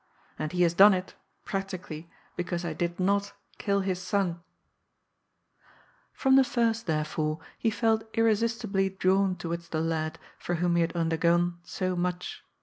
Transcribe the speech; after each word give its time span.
And 0.39 0.51
he 0.51 0.63
has 0.63 0.73
done 0.73 0.95
it, 0.95 1.13
practically, 1.45 2.09
because 2.35 2.65
I 2.65 2.73
did 2.73 2.99
not 2.99 3.33
kill 3.59 3.81
his 3.81 4.01
son." 4.01 4.27
ALAS, 4.27 4.37
POOR 6.23 6.31
HUBERT! 6.31 6.47
373 6.47 6.61
From 6.63 6.65
the 6.69 6.73
first, 6.73 6.85
therefore, 6.87 7.39
he 7.59 7.69
felt 7.69 8.09
irresistibly 8.17 8.89
drawn 8.89 9.35
towards 9.35 9.69
the 9.69 9.79
lad 9.81 10.17
for 10.39 10.55
whom 10.55 10.73
he 10.77 10.81
had 10.81 10.95
undergone 10.95 11.59
so 11.61 11.95
much. 11.95 12.43